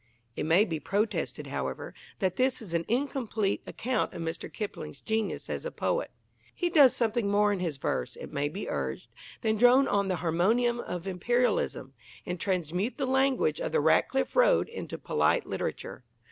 [0.35, 4.51] It may be protested, however, that this is an incomplete account of Mr.
[4.51, 6.09] Kipling's genius as a poet.
[6.55, 9.11] He does something more in his verse, it may be urged,
[9.41, 11.93] than drone on the harmonium of Imperialism,
[12.25, 16.03] and transmute the language of the Ratcliff Road into polite literature.